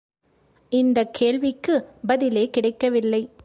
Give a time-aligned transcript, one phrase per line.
[0.69, 3.31] இந்தக் கேள்விக்குப் பதிலே கிடைக்கவில்லை.